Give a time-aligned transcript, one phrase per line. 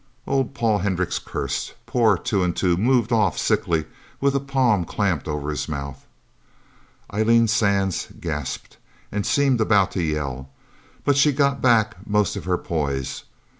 [0.25, 1.75] Old Paul Hendricks cursed.
[1.85, 3.85] Poor Two and Two moved off sickly,
[4.19, 6.07] with a palm clamped over his mouth.
[7.13, 8.77] Eileen Sands gasped,
[9.11, 10.49] and seemed about to yell.
[11.05, 13.25] But she got back most of her poise.